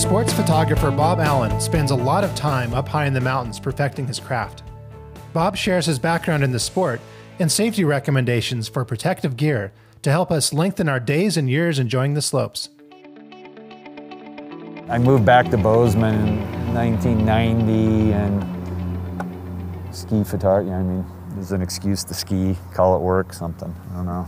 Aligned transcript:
Sports 0.00 0.32
photographer 0.32 0.90
Bob 0.90 1.20
Allen 1.20 1.60
spends 1.60 1.90
a 1.90 1.94
lot 1.94 2.24
of 2.24 2.34
time 2.34 2.72
up 2.72 2.88
high 2.88 3.04
in 3.04 3.12
the 3.12 3.20
mountains 3.20 3.60
perfecting 3.60 4.06
his 4.06 4.18
craft. 4.18 4.62
Bob 5.34 5.58
shares 5.58 5.84
his 5.84 5.98
background 5.98 6.42
in 6.42 6.52
the 6.52 6.58
sport 6.58 7.02
and 7.38 7.52
safety 7.52 7.84
recommendations 7.84 8.66
for 8.66 8.82
protective 8.82 9.36
gear 9.36 9.74
to 10.00 10.10
help 10.10 10.30
us 10.30 10.54
lengthen 10.54 10.88
our 10.88 11.00
days 11.00 11.36
and 11.36 11.50
years 11.50 11.78
enjoying 11.78 12.14
the 12.14 12.22
slopes. 12.22 12.70
I 14.88 14.96
moved 14.96 15.26
back 15.26 15.50
to 15.50 15.58
Bozeman 15.58 16.14
in 16.14 16.74
1990 16.74 18.12
and 18.14 19.94
ski 19.94 20.24
photography, 20.24 20.72
I 20.72 20.82
mean, 20.82 21.04
there's 21.34 21.52
an 21.52 21.60
excuse 21.60 22.04
to 22.04 22.14
ski, 22.14 22.56
call 22.72 22.96
it 22.96 23.00
work, 23.00 23.34
something, 23.34 23.76
I 23.90 23.96
don't 23.96 24.06
know. 24.06 24.26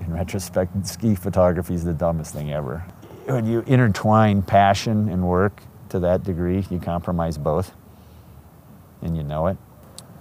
In 0.00 0.12
retrospect, 0.12 0.84
ski 0.84 1.14
photography 1.14 1.74
is 1.74 1.84
the 1.84 1.94
dumbest 1.94 2.34
thing 2.34 2.52
ever. 2.52 2.84
When 3.28 3.44
you 3.44 3.62
intertwine 3.66 4.40
passion 4.40 5.10
and 5.10 5.22
work 5.22 5.62
to 5.90 5.98
that 6.00 6.24
degree, 6.24 6.64
you 6.70 6.80
compromise 6.80 7.36
both, 7.36 7.74
and 9.02 9.14
you 9.14 9.22
know 9.22 9.48
it. 9.48 9.58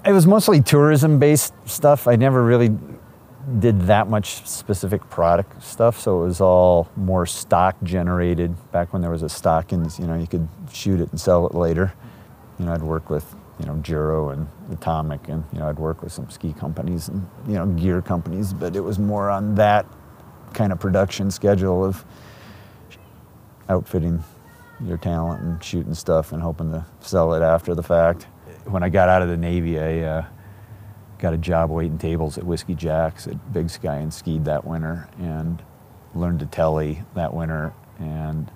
It 0.05 0.11
was 0.11 0.27
mostly 0.27 0.61
tourism-based 0.61 1.53
stuff. 1.63 2.07
I 2.09 2.17
never 2.17 2.43
really 2.43 2.69
did 3.59 3.83
that 3.83 4.09
much 4.09 4.45
specific 4.45 5.09
product 5.09 5.63
stuff, 5.63 5.97
so 5.97 6.21
it 6.21 6.25
was 6.25 6.41
all 6.41 6.89
more 6.97 7.25
stock 7.25 7.77
generated. 7.81 8.53
Back 8.73 8.91
when 8.91 9.01
there 9.01 9.11
was 9.11 9.23
a 9.23 9.29
stock, 9.29 9.71
and 9.71 9.89
you 9.97 10.05
know 10.05 10.15
you 10.15 10.27
could 10.27 10.47
shoot 10.73 10.99
it 10.99 11.09
and 11.11 11.19
sell 11.19 11.47
it 11.47 11.55
later. 11.55 11.93
You 12.59 12.65
know, 12.65 12.73
I'd 12.73 12.81
work 12.81 13.09
with 13.09 13.35
you 13.57 13.67
know 13.67 13.75
Giro 13.75 14.31
and 14.31 14.49
Atomic, 14.69 15.29
and 15.29 15.45
you 15.53 15.59
know 15.59 15.69
I'd 15.69 15.79
work 15.79 16.03
with 16.03 16.11
some 16.11 16.29
ski 16.29 16.51
companies 16.51 17.07
and 17.07 17.25
you 17.47 17.53
know 17.53 17.67
gear 17.67 18.01
companies, 18.01 18.51
but 18.51 18.75
it 18.75 18.81
was 18.81 18.99
more 18.99 19.29
on 19.29 19.55
that 19.55 19.85
kind 20.53 20.73
of 20.73 20.79
production 20.81 21.31
schedule 21.31 21.85
of 21.85 22.03
outfitting 23.69 24.23
your 24.85 24.97
talent 24.97 25.41
and 25.41 25.63
shooting 25.63 25.93
stuff 25.93 26.31
and 26.31 26.41
hoping 26.41 26.71
to 26.71 26.85
sell 26.99 27.33
it 27.33 27.41
after 27.41 27.73
the 27.73 27.83
fact. 27.83 28.27
When 28.65 28.83
I 28.83 28.89
got 28.89 29.09
out 29.09 29.21
of 29.21 29.29
the 29.29 29.37
Navy, 29.37 29.79
I 29.79 29.99
uh, 29.99 30.25
got 31.19 31.33
a 31.33 31.37
job 31.37 31.69
waiting 31.69 31.97
tables 31.97 32.37
at 32.37 32.43
Whiskey 32.43 32.75
Jack's 32.75 33.27
at 33.27 33.53
Big 33.53 33.69
Sky 33.69 33.97
and 33.97 34.13
skied 34.13 34.45
that 34.45 34.65
winter 34.65 35.09
and 35.19 35.61
learned 36.13 36.39
to 36.39 36.45
telly 36.45 37.01
that 37.15 37.33
winter 37.33 37.73
and 37.99 38.51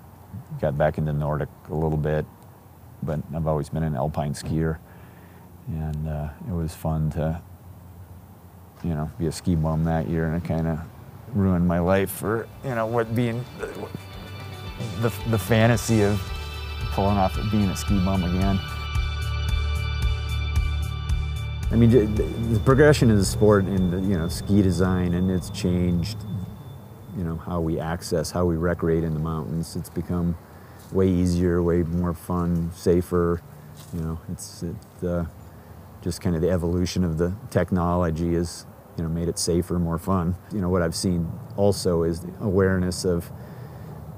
got 0.60 0.76
back 0.78 0.98
into 0.98 1.12
Nordic 1.12 1.48
a 1.70 1.74
little 1.74 1.98
bit, 1.98 2.24
but 3.02 3.20
I've 3.34 3.46
always 3.46 3.68
been 3.68 3.82
an 3.82 3.96
alpine 3.96 4.34
skier. 4.34 4.78
And 5.68 6.08
uh, 6.08 6.28
it 6.48 6.52
was 6.52 6.74
fun 6.74 7.10
to, 7.12 7.40
you 8.84 8.94
know, 8.94 9.10
be 9.18 9.26
a 9.26 9.32
ski 9.32 9.54
bum 9.54 9.84
that 9.84 10.08
year 10.08 10.26
and 10.26 10.42
it 10.42 10.46
kind 10.46 10.66
of 10.66 10.80
ruined 11.34 11.66
my 11.66 11.78
life 11.78 12.10
for, 12.10 12.48
you 12.64 12.74
know, 12.74 12.86
what 12.86 13.14
being, 13.14 13.44
the, 15.00 15.12
the 15.30 15.38
fantasy 15.38 16.02
of 16.02 16.20
pulling 16.92 17.16
off 17.16 17.38
being 17.50 17.68
a 17.70 17.76
ski 17.76 17.98
bum 18.04 18.24
again. 18.24 18.58
I 21.70 21.76
mean, 21.76 21.90
the 22.52 22.60
progression 22.60 23.10
in 23.10 23.16
the 23.16 23.24
sport 23.24 23.64
and 23.64 24.08
you 24.08 24.18
know 24.18 24.28
ski 24.28 24.60
design, 24.60 25.14
and 25.14 25.30
it's 25.30 25.48
changed. 25.50 26.18
You 27.16 27.24
know 27.24 27.36
how 27.36 27.60
we 27.60 27.80
access, 27.80 28.30
how 28.30 28.44
we 28.44 28.56
recreate 28.56 29.04
in 29.04 29.14
the 29.14 29.20
mountains. 29.20 29.74
It's 29.74 29.88
become 29.88 30.36
way 30.92 31.08
easier, 31.08 31.62
way 31.62 31.82
more 31.82 32.12
fun, 32.12 32.70
safer. 32.74 33.40
You 33.94 34.00
know, 34.00 34.20
it's 34.30 34.62
it, 34.62 35.06
uh, 35.06 35.24
just 36.02 36.20
kind 36.20 36.36
of 36.36 36.42
the 36.42 36.50
evolution 36.50 37.04
of 37.04 37.16
the 37.16 37.34
technology 37.50 38.34
has 38.34 38.66
you 38.98 39.04
know 39.04 39.08
made 39.08 39.28
it 39.28 39.38
safer, 39.38 39.78
more 39.78 39.98
fun. 39.98 40.36
You 40.52 40.60
know 40.60 40.68
what 40.68 40.82
I've 40.82 40.94
seen 40.94 41.30
also 41.56 42.02
is 42.02 42.20
awareness 42.40 43.06
of 43.06 43.30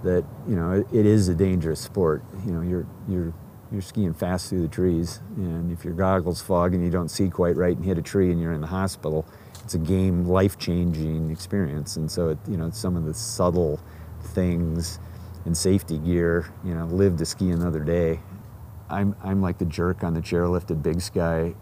that. 0.04 0.24
You 0.48 0.56
know, 0.56 0.72
it, 0.72 0.86
it 0.92 1.06
is 1.06 1.28
a 1.28 1.34
dangerous 1.34 1.80
sport. 1.80 2.22
You 2.46 2.52
know, 2.52 2.62
you're 2.62 2.86
you're 3.08 3.34
you're 3.72 3.82
skiing 3.82 4.14
fast 4.14 4.48
through 4.48 4.62
the 4.62 4.68
trees, 4.68 5.20
and 5.36 5.72
if 5.72 5.84
your 5.84 5.94
goggles 5.94 6.40
fog 6.40 6.74
and 6.74 6.84
you 6.84 6.90
don't 6.90 7.08
see 7.08 7.28
quite 7.28 7.56
right 7.56 7.76
and 7.76 7.84
hit 7.84 7.98
a 7.98 8.02
tree 8.02 8.30
and 8.30 8.40
you're 8.40 8.52
in 8.52 8.60
the 8.60 8.68
hospital, 8.68 9.26
it's 9.64 9.74
a 9.74 9.78
game 9.78 10.24
life-changing 10.26 11.30
experience. 11.30 11.96
And 11.96 12.08
so, 12.10 12.28
it, 12.28 12.38
you 12.46 12.56
know, 12.56 12.70
some 12.70 12.96
of 12.96 13.04
the 13.04 13.14
subtle 13.14 13.80
things 14.22 15.00
in 15.46 15.54
safety 15.54 15.98
gear, 15.98 16.52
you 16.64 16.74
know, 16.74 16.86
live 16.86 17.16
to 17.16 17.24
ski 17.24 17.50
another 17.50 17.80
day. 17.80 18.20
I'm, 18.88 19.16
I'm 19.22 19.40
like 19.40 19.58
the 19.58 19.64
jerk 19.64 20.04
on 20.04 20.14
the 20.14 20.20
chairlift 20.20 20.70
at 20.70 20.82
Big 20.82 21.00
Sky. 21.00 21.54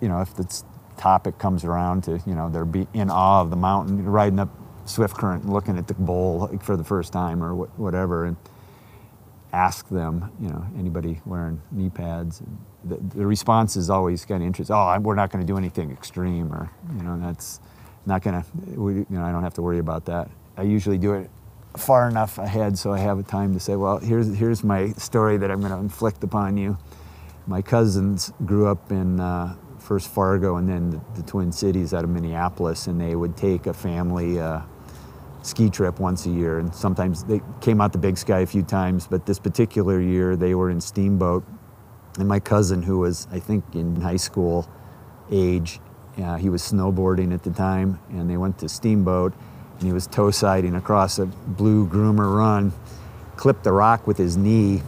You 0.00 0.08
know, 0.08 0.20
if 0.20 0.34
the 0.36 0.62
topic 0.96 1.38
comes 1.38 1.64
around 1.64 2.04
to, 2.04 2.20
you 2.26 2.34
know, 2.34 2.48
they're 2.50 2.64
be 2.64 2.86
in 2.94 3.10
awe 3.10 3.40
of 3.40 3.50
the 3.50 3.56
mountain, 3.56 4.04
riding 4.04 4.38
up 4.38 4.50
Swift 4.84 5.16
Current 5.16 5.44
and 5.44 5.52
looking 5.52 5.78
at 5.78 5.86
the 5.86 5.94
bowl 5.94 6.48
for 6.62 6.76
the 6.76 6.84
first 6.84 7.12
time 7.12 7.42
or 7.42 7.54
whatever. 7.54 8.24
And, 8.24 8.36
ask 9.52 9.88
them, 9.88 10.30
you 10.40 10.48
know, 10.48 10.64
anybody 10.78 11.20
wearing 11.24 11.60
knee 11.72 11.90
pads. 11.90 12.42
The, 12.84 12.96
the 12.96 13.26
response 13.26 13.76
is 13.76 13.90
always 13.90 14.24
kind 14.24 14.42
of 14.42 14.46
interesting. 14.46 14.74
Oh, 14.74 14.98
we're 15.00 15.14
not 15.14 15.30
going 15.30 15.44
to 15.44 15.46
do 15.46 15.58
anything 15.58 15.90
extreme, 15.90 16.52
or 16.52 16.70
you 16.96 17.02
know, 17.02 17.18
that's 17.20 17.60
not 18.06 18.22
going 18.22 18.42
to. 18.42 18.46
You 18.66 19.06
know, 19.10 19.22
I 19.22 19.32
don't 19.32 19.42
have 19.42 19.54
to 19.54 19.62
worry 19.62 19.78
about 19.78 20.04
that. 20.06 20.30
I 20.56 20.62
usually 20.62 20.98
do 20.98 21.14
it 21.14 21.30
far 21.76 22.08
enough 22.08 22.38
ahead 22.38 22.76
so 22.76 22.92
I 22.92 22.98
have 22.98 23.18
a 23.18 23.22
time 23.22 23.54
to 23.54 23.60
say, 23.60 23.76
well, 23.76 23.98
here's 23.98 24.34
here's 24.34 24.64
my 24.64 24.90
story 24.92 25.36
that 25.38 25.50
I'm 25.50 25.60
going 25.60 25.72
to 25.72 25.78
inflict 25.78 26.24
upon 26.24 26.56
you. 26.56 26.78
My 27.46 27.62
cousins 27.62 28.32
grew 28.44 28.68
up 28.68 28.90
in 28.92 29.20
uh, 29.20 29.56
first 29.90 30.08
Fargo 30.08 30.54
and 30.54 30.68
then 30.68 30.88
the, 30.88 31.00
the, 31.16 31.22
Twin 31.24 31.50
Cities 31.50 31.92
out 31.92 32.04
of 32.04 32.10
Minneapolis, 32.10 32.86
and 32.86 33.00
they 33.00 33.16
would 33.16 33.36
take 33.36 33.66
a 33.66 33.74
family. 33.74 34.38
Uh, 34.38 34.60
ski 35.42 35.68
trip 35.68 35.98
once 35.98 36.26
a 36.26 36.30
year, 36.30 36.60
and 36.60 36.72
sometimes 36.72 37.24
they 37.24 37.40
came 37.60 37.80
out 37.80 37.92
to 37.92 37.98
Big 37.98 38.16
Sky 38.16 38.40
a 38.40 38.46
few 38.46 38.62
times. 38.62 39.08
But 39.08 39.26
this 39.26 39.40
particular 39.40 40.00
year, 40.00 40.36
they 40.36 40.54
were 40.54 40.70
in 40.70 40.80
Steamboat, 40.80 41.44
and 42.20 42.28
my 42.28 42.38
cousin, 42.38 42.82
who 42.82 42.98
was 42.98 43.26
I 43.32 43.40
think 43.40 43.64
in 43.74 44.00
high 44.00 44.18
school 44.18 44.68
age, 45.32 45.80
uh, 46.22 46.36
he 46.36 46.50
was 46.50 46.62
snowboarding 46.62 47.34
at 47.34 47.42
the 47.42 47.50
time, 47.50 47.98
and 48.10 48.30
they 48.30 48.36
went 48.36 48.58
to 48.58 48.68
Steamboat, 48.68 49.32
and 49.78 49.82
he 49.82 49.92
was 49.92 50.06
toe 50.06 50.30
siding 50.30 50.76
across 50.76 51.18
a 51.18 51.26
blue 51.26 51.88
groomer 51.88 52.36
run, 52.36 52.72
clipped 53.34 53.64
the 53.64 53.72
rock 53.72 54.06
with 54.06 54.18
his 54.18 54.36
knee, 54.36 54.82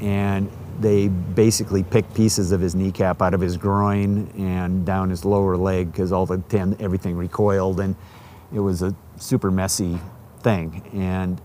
and 0.00 0.48
they 0.80 1.08
basically 1.08 1.82
picked 1.82 2.14
pieces 2.14 2.52
of 2.52 2.60
his 2.60 2.74
kneecap 2.74 3.22
out 3.22 3.34
of 3.34 3.40
his 3.40 3.56
groin 3.56 4.30
and 4.36 4.84
down 4.84 5.10
his 5.10 5.24
lower 5.24 5.56
leg 5.56 5.92
because 5.92 6.12
all 6.12 6.26
the 6.26 6.38
ten, 6.38 6.76
everything 6.80 7.16
recoiled 7.16 7.80
and 7.80 7.96
it 8.52 8.60
was 8.60 8.82
a 8.82 8.94
super 9.16 9.50
messy 9.50 9.98
thing, 10.40 10.88
and 10.92 11.40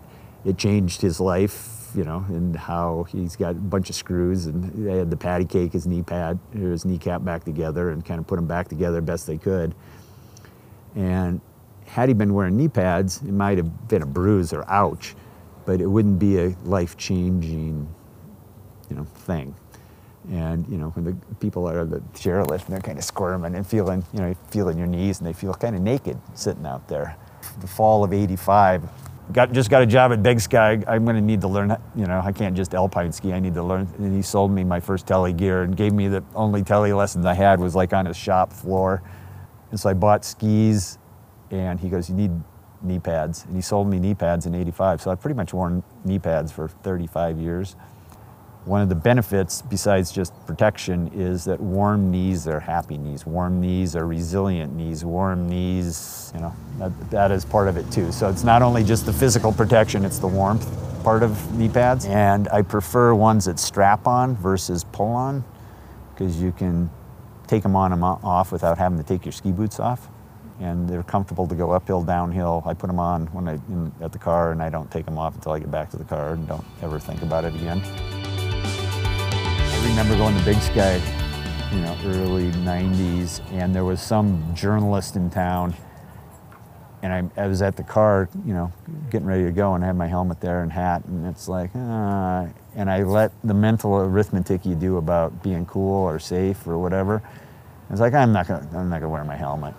it 0.45 0.57
changed 0.57 1.01
his 1.01 1.19
life. 1.19 1.75
You 1.95 2.03
know, 2.03 2.23
and 2.27 2.55
how 2.55 3.07
he's 3.09 3.35
got 3.35 3.55
a 3.55 3.55
bunch 3.55 3.89
of 3.89 3.95
screws, 3.95 4.45
and 4.45 4.85
they 4.85 4.99
had 4.99 5.09
the 5.09 5.17
patty 5.17 5.43
cake 5.43 5.73
his 5.73 5.87
knee 5.87 6.03
pad, 6.03 6.37
his 6.53 6.85
kneecap 6.85 7.25
back 7.25 7.43
together, 7.43 7.89
and 7.89 8.05
kind 8.05 8.19
of 8.19 8.27
put 8.27 8.35
them 8.35 8.45
back 8.45 8.67
together 8.67 9.01
best 9.01 9.25
they 9.25 9.39
could. 9.39 9.73
And 10.95 11.41
had 11.87 12.09
he 12.09 12.13
been 12.13 12.35
wearing 12.35 12.55
knee 12.57 12.67
pads, 12.67 13.23
it 13.23 13.31
might 13.31 13.57
have 13.57 13.87
been 13.87 14.03
a 14.03 14.05
bruise 14.05 14.53
or 14.53 14.69
ouch, 14.69 15.15
but 15.65 15.81
it 15.81 15.87
wouldn't 15.87 16.19
be 16.19 16.37
a 16.37 16.55
life-changing, 16.63 17.87
you 18.89 18.95
know, 18.95 19.03
thing. 19.03 19.55
And 20.31 20.67
you 20.67 20.77
know, 20.77 20.89
when 20.89 21.05
the 21.05 21.35
people 21.35 21.67
are 21.67 21.85
the 21.85 21.99
chairlift 22.13 22.65
and 22.65 22.73
they're 22.73 22.81
kind 22.81 22.97
of 22.97 23.03
squirming 23.03 23.55
and 23.55 23.65
feeling, 23.65 24.03
you 24.13 24.19
know, 24.19 24.35
feeling 24.49 24.77
your 24.77 24.87
knees, 24.87 25.19
and 25.19 25.27
they 25.27 25.33
feel 25.33 25.53
kind 25.53 25.75
of 25.75 25.81
naked 25.81 26.19
sitting 26.33 26.65
out 26.65 26.87
there 26.87 27.17
the 27.61 27.67
fall 27.67 28.03
of 28.03 28.13
85. 28.13 28.89
Got, 29.31 29.51
just 29.51 29.69
got 29.69 29.83
a 29.83 29.85
job 29.85 30.11
at 30.11 30.23
Big 30.23 30.39
Sky. 30.39 30.81
I'm 30.87 31.05
going 31.05 31.15
to 31.15 31.21
need 31.21 31.41
to 31.41 31.47
learn, 31.47 31.77
you 31.95 32.05
know, 32.05 32.19
I 32.23 32.31
can't 32.31 32.55
just 32.55 32.73
alpine 32.73 33.11
ski. 33.11 33.31
I 33.31 33.39
need 33.39 33.53
to 33.53 33.63
learn. 33.63 33.87
And 33.99 34.15
he 34.15 34.23
sold 34.23 34.51
me 34.51 34.63
my 34.63 34.79
first 34.79 35.05
telly 35.05 35.33
gear 35.33 35.61
and 35.63 35.77
gave 35.77 35.93
me 35.93 36.07
the 36.07 36.23
only 36.33 36.63
telly 36.63 36.93
lessons 36.93 37.25
I 37.25 37.35
had 37.35 37.59
was 37.59 37.75
like 37.75 37.93
on 37.93 38.07
his 38.07 38.17
shop 38.17 38.51
floor. 38.51 39.03
And 39.69 39.79
so 39.79 39.89
I 39.89 39.93
bought 39.93 40.25
skis 40.25 40.97
and 41.51 41.79
he 41.79 41.89
goes, 41.89 42.09
you 42.09 42.15
need 42.15 42.31
knee 42.81 42.97
pads. 42.97 43.45
And 43.45 43.55
he 43.55 43.61
sold 43.61 43.87
me 43.87 43.99
knee 43.99 44.15
pads 44.15 44.47
in 44.47 44.55
85. 44.55 45.01
So 45.01 45.11
I've 45.11 45.21
pretty 45.21 45.35
much 45.35 45.53
worn 45.53 45.83
knee 46.03 46.19
pads 46.19 46.51
for 46.51 46.67
35 46.67 47.39
years. 47.39 47.75
One 48.65 48.81
of 48.81 48.89
the 48.89 48.95
benefits, 48.95 49.61
besides 49.61 50.11
just 50.11 50.33
protection, 50.45 51.09
is 51.13 51.45
that 51.45 51.59
warm 51.59 52.11
knees 52.11 52.47
are 52.47 52.59
happy 52.59 52.97
knees. 52.97 53.25
Warm 53.25 53.61
knees 53.61 53.95
are 53.95 54.05
resilient 54.05 54.75
knees. 54.75 55.05
Warm 55.05 55.49
knees, 55.49 56.31
you 56.35 56.41
know, 56.41 56.53
that, 56.77 57.09
that 57.09 57.31
is 57.31 57.45
part 57.45 57.67
of 57.67 57.77
it 57.77 57.89
too. 57.91 58.11
So 58.11 58.29
it's 58.29 58.43
not 58.43 58.61
only 58.61 58.83
just 58.83 59.05
the 59.05 59.13
physical 59.13 59.51
protection, 59.53 60.03
it's 60.03 60.19
the 60.19 60.27
warmth 60.27 60.67
part 61.03 61.23
of 61.23 61.57
knee 61.57 61.69
pads. 61.69 62.05
And 62.05 62.49
I 62.49 62.61
prefer 62.61 63.13
ones 63.13 63.45
that 63.45 63.59
strap 63.59 64.05
on 64.05 64.35
versus 64.35 64.83
pull 64.83 65.07
on 65.07 65.43
because 66.13 66.41
you 66.41 66.51
can 66.51 66.89
take 67.47 67.63
them 67.63 67.75
on 67.75 67.93
and 67.93 68.03
off 68.03 68.51
without 68.51 68.77
having 68.77 68.97
to 68.97 69.03
take 69.03 69.25
your 69.25 69.31
ski 69.31 69.51
boots 69.51 69.79
off. 69.79 70.09
And 70.59 70.89
they're 70.89 71.03
comfortable 71.03 71.47
to 71.47 71.55
go 71.55 71.71
uphill, 71.71 72.03
downhill. 72.03 72.61
I 72.65 72.73
put 72.73 72.87
them 72.87 72.99
on 72.99 73.27
when 73.27 73.47
I 73.47 73.53
in, 73.53 73.93
at 74.01 74.11
the 74.11 74.19
car, 74.19 74.51
and 74.51 74.61
I 74.61 74.69
don't 74.69 74.91
take 74.91 75.05
them 75.05 75.17
off 75.17 75.33
until 75.33 75.53
I 75.53 75.59
get 75.59 75.71
back 75.71 75.89
to 75.91 75.97
the 75.97 76.03
car, 76.03 76.33
and 76.33 76.45
don't 76.45 76.65
ever 76.81 76.99
think 76.99 77.21
about 77.21 77.45
it 77.45 77.55
again. 77.55 77.81
I 79.79 79.87
remember 79.87 80.15
going 80.15 80.37
to 80.37 80.45
Big 80.45 80.59
Sky, 80.61 81.01
you 81.71 81.81
know, 81.81 81.97
early 82.05 82.51
90s, 82.51 83.41
and 83.51 83.73
there 83.73 83.85
was 83.85 84.01
some 84.01 84.53
journalist 84.55 85.15
in 85.15 85.29
town 85.29 85.75
and 87.01 87.31
I, 87.37 87.43
I, 87.43 87.47
was 87.47 87.61
at 87.61 87.77
the 87.77 87.83
car, 87.83 88.27
you 88.45 88.53
know, 88.53 88.71
getting 89.09 89.27
ready 89.27 89.45
to 89.45 89.51
go, 89.51 89.75
and 89.75 89.83
I 89.83 89.87
had 89.87 89.95
my 89.95 90.07
helmet 90.07 90.41
there 90.41 90.63
and 90.63 90.71
hat, 90.71 91.05
and 91.05 91.25
it's 91.25 91.47
like, 91.47 91.73
uh, 91.75 92.47
and 92.75 92.89
I 92.89 93.03
let 93.03 93.31
the 93.43 93.53
mental 93.53 93.95
arithmetic 93.95 94.65
you 94.65 94.75
do 94.75 94.97
about 94.97 95.41
being 95.41 95.65
cool 95.65 96.03
or 96.03 96.19
safe 96.19 96.67
or 96.67 96.77
whatever. 96.77 97.21
It's 97.89 98.01
like, 98.01 98.13
I'm 98.13 98.33
not 98.33 98.47
gonna, 98.47 98.67
I'm 98.73 98.89
not 98.89 98.99
gonna 98.99 99.09
wear 99.09 99.23
my 99.23 99.35
helmet, 99.35 99.73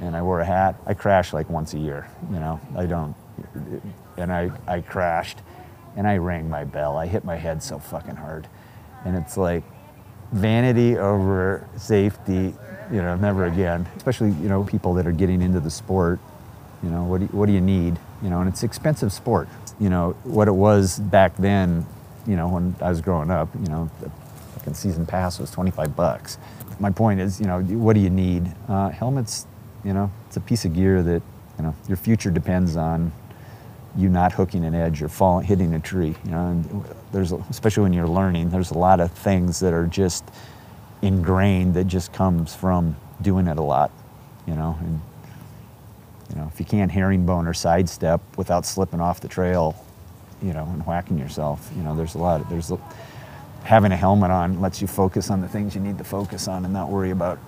and 0.00 0.14
I 0.14 0.22
wore 0.22 0.40
a 0.40 0.44
hat. 0.44 0.76
I 0.86 0.94
crash 0.94 1.32
like 1.32 1.48
once 1.48 1.72
a 1.74 1.78
year, 1.78 2.06
you 2.30 2.40
know. 2.40 2.60
I 2.76 2.86
don't, 2.86 3.16
and 4.18 4.30
I, 4.30 4.50
I 4.66 4.80
crashed, 4.80 5.38
and 5.96 6.06
I 6.06 6.18
rang 6.18 6.48
my 6.50 6.64
bell. 6.64 6.98
I 6.98 7.06
hit 7.06 7.24
my 7.24 7.36
head 7.36 7.62
so 7.62 7.78
fucking 7.78 8.16
hard, 8.16 8.48
and 9.04 9.16
it's 9.16 9.36
like 9.36 9.62
vanity 10.32 10.96
over 10.96 11.66
safety 11.76 12.54
you 12.92 13.00
know, 13.00 13.14
never 13.14 13.44
again. 13.44 13.88
Especially, 13.96 14.30
you 14.32 14.48
know, 14.48 14.64
people 14.64 14.94
that 14.94 15.06
are 15.06 15.12
getting 15.12 15.42
into 15.42 15.60
the 15.60 15.70
sport 15.70 16.18
you 16.82 16.90
know, 16.90 17.04
what 17.04 17.18
do 17.18 17.24
you, 17.24 17.30
what 17.32 17.46
do 17.46 17.52
you 17.52 17.60
need? 17.60 17.98
You 18.22 18.30
know, 18.30 18.40
and 18.40 18.48
it's 18.48 18.62
expensive 18.62 19.12
sport. 19.12 19.48
You 19.78 19.90
know, 19.90 20.16
what 20.24 20.48
it 20.48 20.52
was 20.52 20.98
back 20.98 21.36
then, 21.36 21.86
you 22.26 22.36
know, 22.36 22.48
when 22.48 22.74
I 22.80 22.88
was 22.88 23.00
growing 23.00 23.30
up, 23.30 23.48
you 23.54 23.68
know, 23.68 23.90
the 24.00 24.10
fucking 24.54 24.74
season 24.74 25.06
pass 25.06 25.38
was 25.38 25.50
25 25.50 25.94
bucks. 25.94 26.38
My 26.78 26.90
point 26.90 27.20
is, 27.20 27.40
you 27.40 27.46
know, 27.46 27.60
what 27.60 27.94
do 27.94 28.00
you 28.00 28.10
need? 28.10 28.50
Uh, 28.68 28.88
helmets, 28.88 29.46
you 29.84 29.92
know, 29.92 30.10
it's 30.26 30.36
a 30.36 30.40
piece 30.40 30.64
of 30.64 30.74
gear 30.74 31.02
that, 31.02 31.22
you 31.58 31.64
know, 31.64 31.74
your 31.88 31.96
future 31.96 32.30
depends 32.30 32.76
on 32.76 33.12
you 33.96 34.08
not 34.08 34.32
hooking 34.32 34.64
an 34.64 34.74
edge 34.74 35.02
or 35.02 35.08
falling, 35.08 35.46
hitting 35.46 35.74
a 35.74 35.80
tree. 35.80 36.14
You 36.24 36.30
know, 36.30 36.48
and 36.48 36.84
there's, 37.12 37.32
especially 37.32 37.82
when 37.82 37.92
you're 37.92 38.08
learning, 38.08 38.50
there's 38.50 38.70
a 38.70 38.78
lot 38.78 39.00
of 39.00 39.10
things 39.10 39.60
that 39.60 39.72
are 39.72 39.86
just 39.86 40.24
ingrained 41.02 41.74
that 41.74 41.84
just 41.84 42.12
comes 42.12 42.54
from 42.54 42.96
doing 43.22 43.46
it 43.46 43.58
a 43.58 43.62
lot, 43.62 43.90
you 44.46 44.54
know, 44.54 44.76
and 44.80 45.00
you 46.30 46.36
know, 46.36 46.48
if 46.52 46.60
you 46.60 46.66
can't 46.66 46.92
herringbone 46.92 47.46
or 47.46 47.54
sidestep 47.54 48.20
without 48.36 48.64
slipping 48.64 49.00
off 49.00 49.20
the 49.20 49.28
trail, 49.28 49.74
you 50.40 50.52
know, 50.52 50.64
and 50.64 50.86
whacking 50.86 51.18
yourself, 51.18 51.70
you 51.76 51.82
know, 51.82 51.96
there's 51.96 52.14
a 52.14 52.18
lot. 52.18 52.40
Of, 52.40 52.48
there's 52.48 52.70
a, 52.70 52.78
having 53.64 53.90
a 53.92 53.96
helmet 53.96 54.30
on 54.30 54.60
lets 54.60 54.80
you 54.80 54.86
focus 54.86 55.30
on 55.30 55.40
the 55.40 55.48
things 55.48 55.74
you 55.74 55.80
need 55.80 55.98
to 55.98 56.04
focus 56.04 56.46
on 56.46 56.64
and 56.64 56.72
not 56.72 56.88
worry 56.88 57.10
about 57.10 57.38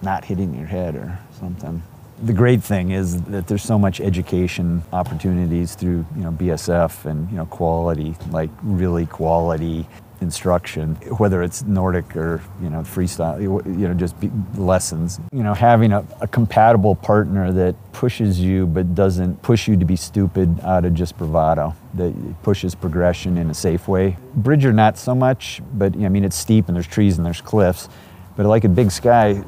not 0.00 0.24
hitting 0.24 0.54
your 0.54 0.66
head 0.66 0.94
or 0.94 1.18
something. 1.38 1.82
The 2.22 2.32
great 2.32 2.62
thing 2.62 2.90
is 2.92 3.20
that 3.22 3.46
there's 3.46 3.64
so 3.64 3.78
much 3.78 4.00
education 4.00 4.82
opportunities 4.92 5.74
through 5.74 6.06
you 6.16 6.22
know 6.22 6.30
BSF 6.30 7.04
and 7.04 7.30
you 7.30 7.36
know 7.36 7.46
quality, 7.46 8.14
like 8.30 8.50
really 8.62 9.06
quality 9.06 9.86
instruction, 10.22 10.94
whether 11.18 11.42
it's 11.42 11.62
Nordic 11.62 12.16
or 12.16 12.40
you 12.62 12.70
know 12.70 12.80
freestyle, 12.80 13.38
you 13.40 13.88
know 13.88 13.94
just 13.94 14.14
lessons. 14.54 15.20
You 15.32 15.42
know, 15.42 15.52
having 15.52 15.92
a, 15.92 16.06
a, 16.20 16.28
compatible 16.28 16.94
partner 16.94 17.52
that 17.52 17.74
pushes 17.92 18.40
you 18.40 18.66
but 18.66 18.94
doesn't 18.94 19.42
push 19.42 19.68
you 19.68 19.76
to 19.76 19.84
be 19.84 19.96
stupid 19.96 20.60
out 20.60 20.84
of 20.84 20.94
just 20.94 21.18
bravado, 21.18 21.74
that 21.94 22.14
pushes 22.42 22.74
progression 22.74 23.36
in 23.36 23.50
a 23.50 23.54
safe 23.54 23.88
way. 23.88 24.16
Bridger 24.36 24.72
not 24.72 24.96
so 24.96 25.14
much, 25.14 25.60
but 25.74 25.94
I 25.94 26.08
mean 26.08 26.24
it's 26.24 26.36
steep 26.36 26.68
and 26.68 26.76
there's 26.76 26.86
trees 26.86 27.18
and 27.18 27.26
there's 27.26 27.42
cliffs, 27.42 27.88
but 28.36 28.46
like 28.46 28.64
a 28.64 28.68
big 28.68 28.90
sky, 28.90 29.42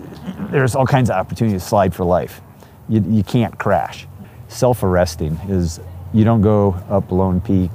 there's 0.50 0.74
all 0.74 0.86
kinds 0.86 1.08
of 1.08 1.16
opportunities 1.16 1.62
to 1.62 1.68
slide 1.68 1.94
for 1.94 2.04
life. 2.04 2.42
You, 2.88 3.04
you 3.08 3.22
can't 3.22 3.58
crash. 3.58 4.06
Self-arresting 4.48 5.34
is 5.48 5.80
you 6.12 6.24
don't 6.24 6.42
go 6.42 6.72
up 6.88 7.10
Lone 7.10 7.40
Peak 7.40 7.70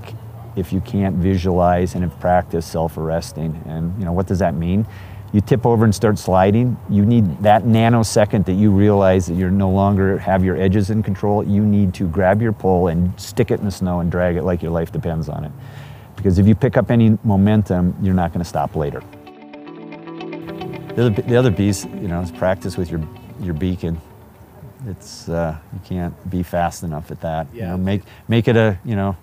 if 0.56 0.72
you 0.74 0.82
can't 0.82 1.16
visualize 1.16 1.96
and 1.96 2.04
have 2.04 2.20
practiced 2.20 2.72
self-arresting. 2.72 3.62
And 3.66 3.98
you 4.00 4.06
know, 4.06 4.12
what 4.12 4.28
does 4.28 4.40
that 4.40 4.54
mean? 4.54 4.86
You 5.32 5.42
tip 5.42 5.66
over 5.66 5.86
and 5.86 5.94
start 5.94 6.18
sliding, 6.18 6.76
you 6.90 7.06
need 7.06 7.44
that 7.44 7.64
nanosecond 7.64 8.46
that 8.46 8.54
you 8.54 8.72
realize 8.72 9.28
that 9.28 9.36
you're 9.36 9.52
no 9.52 9.70
longer 9.70 10.18
have 10.18 10.44
your 10.44 10.58
edges 10.58 10.90
in 10.90 11.04
control, 11.04 11.44
you 11.44 11.64
need 11.64 11.94
to 11.96 12.08
grab 12.08 12.42
your 12.42 12.52
pole 12.52 12.88
and 12.88 13.20
stick 13.20 13.52
it 13.52 13.60
in 13.60 13.66
the 13.66 13.72
snow 13.72 14.00
and 14.00 14.12
drag 14.12 14.38
it 14.38 14.44
like 14.44 14.64
your 14.64 14.72
life 14.72 14.92
depends 14.92 15.30
on 15.30 15.46
it. 15.46 15.52
Because 16.16 16.40
if 16.40 16.48
you 16.48 16.56
pick 16.56 16.78
up 16.78 16.90
any 16.90 17.18
momentum, 17.24 17.96
you're 18.02 18.16
not 18.16 18.32
going 18.32 18.44
to 18.44 18.50
stop 18.50 18.76
later. 18.76 19.02
The 20.96 21.06
other, 21.06 21.22
the 21.22 21.36
other 21.36 21.52
you 21.52 22.08
know, 22.08 22.22
is 22.22 22.32
practice 22.32 22.76
with 22.76 22.90
your, 22.90 23.02
your 23.40 23.54
beacon. 23.54 24.02
It's, 24.88 25.28
uh, 25.28 25.58
you 25.74 25.80
can't 25.84 26.30
be 26.30 26.44
fast 26.44 26.84
enough 26.84 27.12
at 27.12 27.22
that. 27.22 27.48
Yeah. 27.54 27.64
You 27.64 27.68
know, 27.72 27.78
make, 27.78 28.02
make 28.28 28.48
it 28.48 28.56
a, 28.56 28.80
you 28.86 28.96
know, 28.96 29.18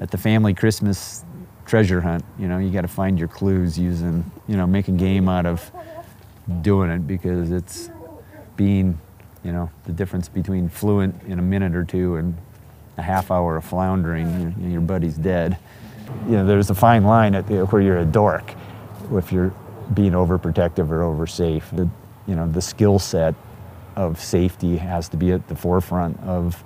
at 0.00 0.10
the 0.10 0.18
family 0.18 0.54
Christmas 0.54 1.24
treasure 1.66 2.00
hunt. 2.00 2.24
You 2.38 2.48
know, 2.48 2.58
you 2.58 2.70
got 2.70 2.82
to 2.82 2.88
find 2.88 3.18
your 3.18 3.28
clues 3.28 3.78
using, 3.78 4.30
you 4.46 4.56
know, 4.56 4.66
making 4.66 4.96
game 4.96 5.28
out 5.28 5.46
of 5.46 5.70
doing 6.60 6.90
it 6.90 7.06
because 7.06 7.50
it's 7.50 7.90
being, 8.56 8.98
you 9.44 9.52
know, 9.52 9.70
the 9.84 9.92
difference 9.92 10.28
between 10.28 10.68
fluent 10.68 11.20
in 11.24 11.38
a 11.38 11.42
minute 11.42 11.74
or 11.74 11.84
two 11.84 12.16
and 12.16 12.36
a 12.96 13.02
half 13.02 13.30
hour 13.30 13.56
of 13.56 13.64
floundering, 13.64 14.26
you 14.40 14.66
know, 14.66 14.72
your 14.72 14.80
buddy's 14.80 15.16
dead. 15.16 15.58
You 16.26 16.32
know, 16.32 16.46
there's 16.46 16.70
a 16.70 16.74
fine 16.74 17.04
line 17.04 17.34
at 17.34 17.46
the, 17.46 17.64
where 17.66 17.80
you're 17.80 17.98
a 17.98 18.04
dork 18.04 18.54
if 19.12 19.32
you're 19.32 19.54
being 19.94 20.12
overprotective 20.12 20.90
or 20.90 21.00
oversafe. 21.00 21.64
The, 21.74 21.88
you 22.26 22.34
know, 22.34 22.46
the 22.50 22.60
skill 22.60 22.98
set 22.98 23.34
of 23.96 24.20
safety 24.20 24.76
has 24.76 25.08
to 25.10 25.16
be 25.16 25.32
at 25.32 25.48
the 25.48 25.56
forefront 25.56 26.18
of, 26.20 26.62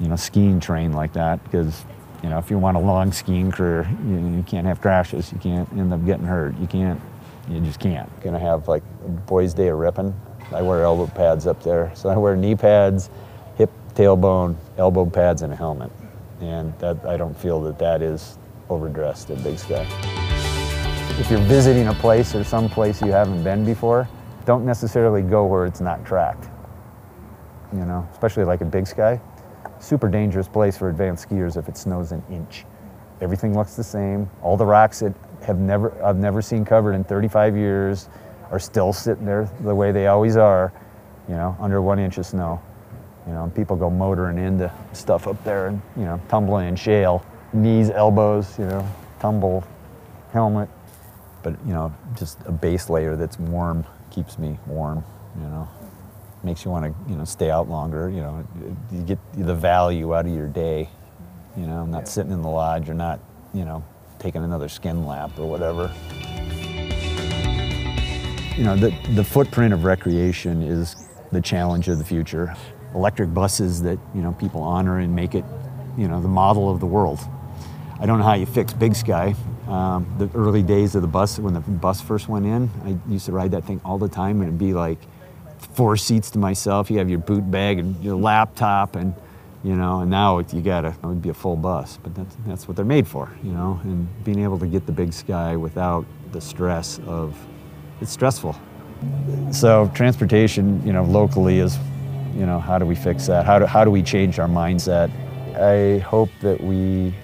you 0.00 0.08
know, 0.08 0.16
skiing 0.16 0.60
train 0.60 0.92
like 0.92 1.12
that 1.14 1.42
because 1.44 1.84
you 2.22 2.30
know, 2.30 2.38
if 2.38 2.50
you 2.50 2.58
want 2.58 2.76
a 2.76 2.80
long 2.80 3.12
skiing 3.12 3.52
career, 3.52 3.88
you, 4.04 4.36
you 4.36 4.42
can't 4.42 4.66
have 4.66 4.80
crashes. 4.80 5.32
You 5.32 5.38
can't 5.38 5.70
end 5.74 5.92
up 5.92 6.04
getting 6.04 6.24
hurt. 6.24 6.58
You 6.58 6.66
can't. 6.66 7.00
You 7.48 7.60
just 7.60 7.78
can't. 7.78 8.08
Gonna 8.20 8.38
have 8.38 8.66
like 8.68 8.82
a 9.04 9.08
boys' 9.08 9.54
day 9.54 9.68
of 9.68 9.78
ripping. 9.78 10.12
I 10.52 10.62
wear 10.62 10.82
elbow 10.82 11.06
pads 11.06 11.46
up 11.46 11.62
there, 11.62 11.92
so 11.94 12.08
I 12.08 12.16
wear 12.16 12.36
knee 12.36 12.56
pads, 12.56 13.10
hip, 13.56 13.70
tailbone, 13.94 14.56
elbow 14.78 15.06
pads, 15.06 15.42
and 15.42 15.52
a 15.52 15.56
helmet. 15.56 15.90
And 16.40 16.76
that 16.78 17.04
I 17.04 17.16
don't 17.16 17.36
feel 17.38 17.60
that 17.62 17.78
that 17.78 18.02
is 18.02 18.38
overdressed 18.68 19.30
at 19.30 19.42
Big 19.44 19.58
Sky. 19.58 19.86
If 21.20 21.30
you're 21.30 21.40
visiting 21.40 21.88
a 21.88 21.94
place 21.94 22.34
or 22.34 22.44
some 22.44 22.68
place 22.68 23.00
you 23.00 23.12
haven't 23.12 23.42
been 23.42 23.64
before, 23.64 24.08
don't 24.46 24.64
necessarily 24.64 25.20
go 25.20 25.44
where 25.44 25.66
it's 25.66 25.80
not 25.82 26.06
tracked. 26.06 26.48
You 27.72 27.84
know, 27.84 28.08
especially 28.12 28.44
like 28.44 28.62
a 28.62 28.64
Big 28.64 28.86
Sky 28.86 29.20
super 29.78 30.08
dangerous 30.08 30.48
place 30.48 30.76
for 30.76 30.88
advanced 30.88 31.28
skiers 31.28 31.56
if 31.56 31.68
it 31.68 31.76
snows 31.76 32.12
an 32.12 32.22
inch. 32.30 32.64
Everything 33.20 33.56
looks 33.56 33.74
the 33.76 33.84
same. 33.84 34.28
All 34.42 34.56
the 34.56 34.66
rocks 34.66 35.00
that 35.00 35.14
have 35.42 35.58
never 35.58 35.92
I've 36.02 36.16
never 36.16 36.42
seen 36.42 36.64
covered 36.64 36.94
in 36.94 37.04
35 37.04 37.56
years 37.56 38.08
are 38.50 38.58
still 38.58 38.92
sitting 38.92 39.24
there 39.24 39.50
the 39.60 39.74
way 39.74 39.92
they 39.92 40.06
always 40.06 40.36
are, 40.36 40.72
you 41.28 41.34
know, 41.34 41.56
under 41.60 41.80
one 41.80 41.98
inch 41.98 42.18
of 42.18 42.26
snow. 42.26 42.60
You 43.26 43.32
know, 43.32 43.52
people 43.54 43.74
go 43.74 43.90
motoring 43.90 44.38
into 44.38 44.72
stuff 44.92 45.26
up 45.26 45.42
there 45.44 45.68
and, 45.68 45.82
you 45.96 46.04
know, 46.04 46.20
tumbling 46.28 46.68
in 46.68 46.76
shale, 46.76 47.24
knees, 47.52 47.90
elbows, 47.90 48.56
you 48.58 48.66
know, 48.66 48.88
tumble, 49.18 49.64
helmet. 50.32 50.68
But, 51.46 51.54
you 51.64 51.72
know, 51.72 51.94
just 52.18 52.38
a 52.46 52.50
base 52.50 52.90
layer 52.90 53.14
that's 53.14 53.38
warm 53.38 53.84
keeps 54.10 54.36
me 54.36 54.58
warm, 54.66 55.04
you 55.36 55.46
know 55.46 55.68
makes 56.46 56.64
you 56.64 56.70
want 56.70 56.84
to 56.84 57.10
you 57.10 57.16
know 57.16 57.24
stay 57.24 57.50
out 57.50 57.68
longer. 57.68 58.08
You 58.08 58.20
know, 58.20 58.48
you 58.90 59.02
get 59.02 59.18
the 59.34 59.54
value 59.54 60.14
out 60.14 60.24
of 60.24 60.32
your 60.32 60.48
day. 60.48 60.88
You 61.56 61.66
know, 61.66 61.84
not 61.84 62.00
yeah. 62.00 62.04
sitting 62.04 62.32
in 62.32 62.40
the 62.40 62.48
lodge 62.48 62.88
or 62.88 62.94
not 62.94 63.20
you 63.52 63.64
know 63.64 63.84
taking 64.18 64.42
another 64.44 64.68
skin 64.68 65.04
lap 65.04 65.38
or 65.38 65.46
whatever. 65.46 65.92
You 68.56 68.64
know, 68.64 68.76
the 68.76 68.96
the 69.14 69.24
footprint 69.24 69.74
of 69.74 69.84
recreation 69.84 70.62
is 70.62 70.96
the 71.32 71.42
challenge 71.42 71.88
of 71.88 71.98
the 71.98 72.04
future. 72.04 72.54
Electric 72.94 73.34
buses 73.34 73.82
that 73.82 73.98
you 74.14 74.22
know 74.22 74.32
people 74.32 74.62
honor 74.62 75.00
and 75.00 75.14
make 75.14 75.34
it 75.34 75.44
you 75.98 76.08
know 76.08 76.22
the 76.22 76.28
model 76.28 76.70
of 76.70 76.80
the 76.80 76.86
world. 76.86 77.18
I 77.98 78.04
don't 78.06 78.18
know 78.18 78.24
how 78.24 78.34
you 78.34 78.46
fix 78.46 78.72
Big 78.72 78.94
Sky. 78.94 79.34
Um, 79.68 80.06
the 80.18 80.30
early 80.34 80.62
days 80.62 80.94
of 80.94 81.02
the 81.02 81.08
bus, 81.08 81.38
when 81.38 81.54
the 81.54 81.60
bus 81.60 82.00
first 82.00 82.28
went 82.28 82.46
in, 82.46 82.70
I 82.84 83.10
used 83.10 83.26
to 83.26 83.32
ride 83.32 83.52
that 83.52 83.64
thing 83.64 83.80
all 83.84 83.98
the 83.98 84.08
time, 84.08 84.40
and 84.40 84.48
it'd 84.48 84.58
be 84.58 84.74
like 84.74 84.98
four 85.58 85.96
seats 85.96 86.30
to 86.32 86.38
myself. 86.38 86.90
You 86.90 86.98
have 86.98 87.08
your 87.08 87.18
boot 87.18 87.50
bag 87.50 87.78
and 87.78 88.02
your 88.04 88.16
laptop, 88.16 88.96
and 88.96 89.14
you 89.64 89.74
know, 89.74 90.00
and 90.00 90.10
now 90.10 90.38
you 90.38 90.60
gotta 90.60 90.88
it 90.88 91.02
would 91.02 91.22
be 91.22 91.30
a 91.30 91.34
full 91.34 91.56
bus, 91.56 91.98
but 92.02 92.14
that's 92.14 92.36
that's 92.46 92.68
what 92.68 92.76
they're 92.76 92.84
made 92.84 93.08
for, 93.08 93.30
you 93.42 93.52
know. 93.52 93.80
And 93.84 94.06
being 94.24 94.42
able 94.42 94.58
to 94.58 94.66
get 94.66 94.86
the 94.86 94.92
big 94.92 95.12
sky 95.12 95.56
without 95.56 96.04
the 96.32 96.40
stress 96.40 97.00
of 97.06 97.36
it's 98.00 98.12
stressful. 98.12 98.54
So 99.52 99.90
transportation, 99.94 100.86
you 100.86 100.92
know, 100.92 101.04
locally 101.04 101.58
is, 101.58 101.78
you 102.34 102.46
know, 102.46 102.60
how 102.60 102.78
do 102.78 102.84
we 102.84 102.94
fix 102.94 103.26
that? 103.26 103.46
How 103.46 103.58
do 103.58 103.64
how 103.64 103.84
do 103.84 103.90
we 103.90 104.02
change 104.02 104.38
our 104.38 104.48
mindset? 104.48 105.10
I 105.56 105.98
hope 106.00 106.28
that 106.42 106.62
we 106.62 107.14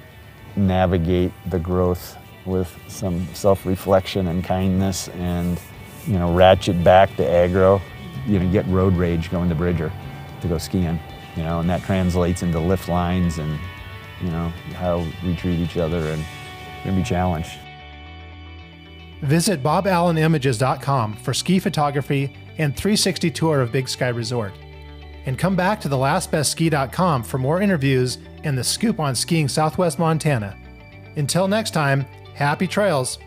navigate 0.57 1.33
the 1.47 1.59
growth 1.59 2.17
with 2.45 2.77
some 2.89 3.27
self-reflection 3.35 4.27
and 4.29 4.45
kindness 4.45 5.09
and 5.09 5.61
you 6.07 6.19
know 6.19 6.35
ratchet 6.35 6.83
back 6.83 7.15
to 7.17 7.23
aggro 7.23 7.81
you 8.27 8.39
know, 8.39 8.51
get 8.51 8.67
road 8.67 8.95
rage 8.95 9.31
going 9.31 9.49
to 9.49 9.55
Bridger 9.55 9.93
to 10.41 10.49
go 10.49 10.59
skiing, 10.59 10.99
you 11.37 11.43
know, 11.43 11.61
and 11.61 11.71
that 11.71 11.83
translates 11.83 12.43
into 12.43 12.59
lift 12.59 12.89
lines 12.89 13.39
and, 13.39 13.59
you 14.21 14.31
know, 14.31 14.49
how 14.75 15.07
we 15.25 15.35
treat 15.37 15.59
each 15.59 15.77
other 15.77 15.99
and 15.99 16.25
we're 16.79 16.91
gonna 16.91 16.97
be 16.97 17.03
challenged. 17.03 17.53
Visit 19.21 19.63
boballenimages.com 19.63 21.15
for 21.15 21.33
ski 21.33 21.59
photography 21.59 22.37
and 22.59 22.77
360 22.77 23.31
tour 23.31 23.61
of 23.61 23.71
Big 23.71 23.89
Sky 23.89 24.09
Resort. 24.09 24.53
And 25.27 25.39
come 25.39 25.55
back 25.55 25.81
to 25.83 25.89
thelastbestski.com 25.89 27.23
for 27.23 27.39
more 27.39 27.61
interviews 27.63 28.19
and 28.45 28.59
the 28.59 28.65
scoop 28.65 28.99
on 28.99 29.15
skiing 29.15 29.49
Southwest 29.49 29.99
Montana. 29.99 30.57
Until 31.17 31.47
next 31.47 31.71
time, 31.71 32.01
happy 32.35 32.67
trails 32.67 33.19